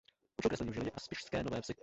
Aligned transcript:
Učil 0.39 0.49
kreslení 0.49 0.71
v 0.71 0.73
Žilině 0.73 0.91
a 0.91 0.99
v 0.99 1.03
Spišské 1.03 1.43
Nové 1.43 1.61
Vsi. 1.61 1.73